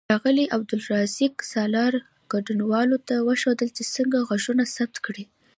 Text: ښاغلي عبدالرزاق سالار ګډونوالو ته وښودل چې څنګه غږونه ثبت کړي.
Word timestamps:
ښاغلي 0.09 0.45
عبدالرزاق 0.55 1.35
سالار 1.53 1.93
ګډونوالو 2.31 2.97
ته 3.07 3.15
وښودل 3.27 3.69
چې 3.77 3.83
څنګه 3.95 4.17
غږونه 4.29 4.63
ثبت 4.75 4.97
کړي. 5.05 5.23